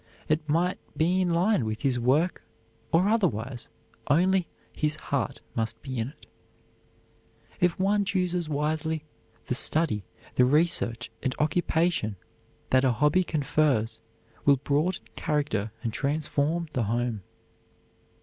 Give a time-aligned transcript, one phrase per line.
[0.27, 2.41] It might be in line with his work
[2.91, 3.69] or otherwise,
[4.07, 6.25] only his heart must be in it.
[7.59, 9.05] If one chooses wisely,
[9.45, 10.03] the study,
[10.39, 12.15] research, and occupation
[12.71, 14.01] that a hobby confers
[14.43, 17.21] will broaden character and transform the home.